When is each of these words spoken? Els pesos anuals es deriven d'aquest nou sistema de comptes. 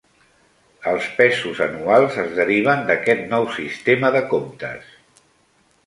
Els 0.91 1.09
pesos 1.17 1.61
anuals 1.67 2.17
es 2.25 2.33
deriven 2.39 2.83
d'aquest 2.91 3.25
nou 3.35 3.49
sistema 3.61 4.15
de 4.19 4.25
comptes. 4.35 4.93